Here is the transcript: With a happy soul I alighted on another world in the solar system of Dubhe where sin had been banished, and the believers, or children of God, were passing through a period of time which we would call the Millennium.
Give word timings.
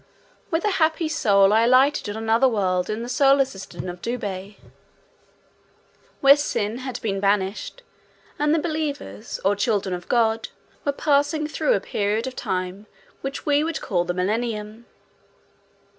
With 0.49 0.65
a 0.65 0.71
happy 0.81 1.07
soul 1.07 1.53
I 1.53 1.61
alighted 1.65 2.09
on 2.09 2.23
another 2.23 2.47
world 2.47 2.89
in 2.89 3.03
the 3.03 3.07
solar 3.07 3.45
system 3.45 3.87
of 3.87 4.01
Dubhe 4.01 4.55
where 6.21 6.35
sin 6.35 6.77
had 6.79 6.99
been 7.03 7.19
banished, 7.19 7.83
and 8.39 8.51
the 8.51 8.57
believers, 8.57 9.39
or 9.45 9.55
children 9.55 9.93
of 9.93 10.07
God, 10.09 10.49
were 10.85 10.91
passing 10.91 11.45
through 11.45 11.73
a 11.75 11.79
period 11.79 12.25
of 12.25 12.35
time 12.35 12.87
which 13.21 13.45
we 13.45 13.63
would 13.63 13.79
call 13.79 14.03
the 14.03 14.15
Millennium. 14.15 14.87